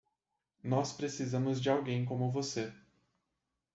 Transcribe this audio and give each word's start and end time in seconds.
Nós 0.63 0.91
precisamos 0.91 1.61
de 1.61 1.69
alguém 1.69 2.03
como 2.03 2.31
você. 2.31 2.73